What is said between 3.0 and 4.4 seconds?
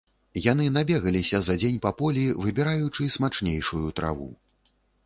смачнейшую траву.